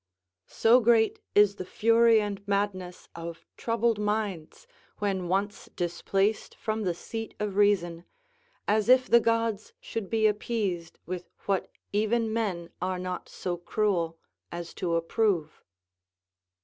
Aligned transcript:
_"So 0.51 0.79
great 0.79 1.19
is 1.35 1.57
the 1.57 1.63
fury 1.63 2.19
and 2.19 2.41
madness 2.47 3.07
of 3.15 3.45
troubled 3.55 3.99
minds 3.99 4.65
when 4.97 5.27
once 5.27 5.69
displaced 5.75 6.55
from 6.55 6.81
the 6.85 6.95
seat 6.95 7.35
of 7.39 7.55
reason, 7.55 8.05
as 8.67 8.89
if 8.89 9.07
the 9.07 9.19
gods 9.19 9.73
should 9.79 10.09
be 10.09 10.25
appeased 10.25 10.97
with 11.05 11.29
what 11.45 11.67
even 11.93 12.33
men 12.33 12.71
are 12.81 12.97
not 12.97 13.29
so 13.29 13.57
cruel 13.57 14.17
as 14.51 14.73
to 14.73 14.95
approve." 14.95 15.63